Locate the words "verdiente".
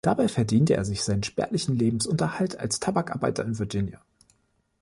0.31-0.73